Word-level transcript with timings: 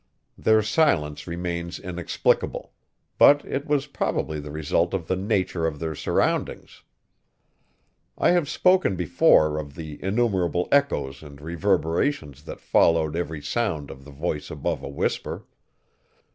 Their 0.35 0.63
silence 0.63 1.27
remains 1.27 1.77
inexplicable; 1.77 2.73
but 3.19 3.45
it 3.45 3.67
was 3.67 3.85
probably 3.85 4.39
the 4.39 4.49
result 4.49 4.95
of 4.95 5.05
the 5.05 5.15
nature 5.15 5.67
of 5.67 5.77
their 5.77 5.93
surroundings. 5.93 6.81
I 8.17 8.31
have 8.31 8.49
spoken 8.49 8.95
before 8.95 9.59
of 9.59 9.75
the 9.75 10.03
innumerable 10.03 10.67
echoes 10.71 11.21
and 11.21 11.39
reverberations 11.39 12.45
that 12.45 12.59
followed 12.61 13.15
every 13.15 13.43
sound 13.43 13.91
of 13.91 14.03
the 14.03 14.09
voice 14.09 14.49
above 14.49 14.81
a 14.81 14.89
whisper. 14.89 15.45